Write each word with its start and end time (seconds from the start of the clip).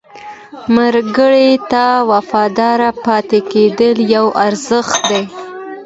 ملګری 0.75 1.51
ته 1.71 1.85
وفادار 2.11 2.79
پاتې 3.05 3.39
کېدل 3.51 3.95
یو 4.15 4.25
ارزښت 4.45 4.95
دی 5.09 5.23